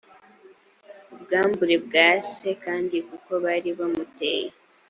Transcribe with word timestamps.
ubwambure 1.13 1.75
bwa 1.85 2.07
se 2.33 2.49
kandi 2.63 2.97
kuko 3.07 3.31
bari 3.43 3.69
bamuteye 3.77 4.47